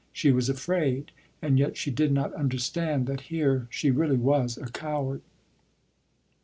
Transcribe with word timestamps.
She 0.11 0.31
was 0.31 0.49
afraid, 0.49 1.11
and 1.43 1.59
yet 1.59 1.77
she 1.77 1.91
did 1.91 2.11
not 2.11 2.33
understand 2.33 3.05
that 3.05 3.21
here 3.29 3.67
she 3.69 3.91
really 3.91 4.17
was 4.17 4.57
a 4.57 4.65
coward. 4.65 5.21